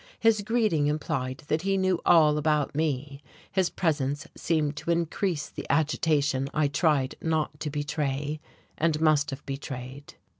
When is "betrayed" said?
9.45-10.15